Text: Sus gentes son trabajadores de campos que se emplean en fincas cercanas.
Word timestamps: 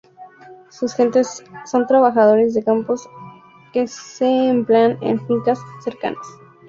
Sus 0.71 0.95
gentes 0.95 1.43
son 1.67 1.85
trabajadores 1.85 2.55
de 2.55 2.63
campos 2.63 3.07
que 3.71 3.85
se 3.87 4.47
emplean 4.49 4.97
en 5.01 5.23
fincas 5.27 5.59
cercanas. 5.83 6.25